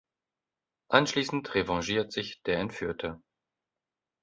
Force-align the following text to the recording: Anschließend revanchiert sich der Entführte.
Anschließend 0.89 1.53
revanchiert 1.53 2.11
sich 2.11 2.41
der 2.41 2.57
Entführte. 2.57 3.21